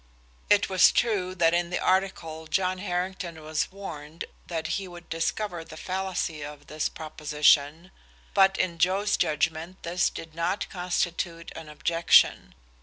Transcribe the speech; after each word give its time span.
It 0.49 0.67
was 0.67 0.91
true 0.91 1.35
that 1.35 1.53
in 1.53 1.69
the 1.69 1.77
article 1.77 2.47
John 2.47 2.79
Harrington 2.79 3.39
was 3.43 3.71
warned 3.71 4.25
that 4.47 4.65
he 4.81 4.87
would 4.87 5.07
discover 5.09 5.63
the 5.63 5.77
fallacy 5.77 6.41
of 6.43 6.65
this 6.65 6.89
proposition, 6.89 7.91
but 8.33 8.57
in 8.57 8.79
Joe's 8.79 9.15
judgment 9.15 9.83
this 9.83 10.09
did 10.09 10.33
not 10.33 10.67
constitute 10.69 11.51
an 11.55 11.69
objection. 11.69 12.55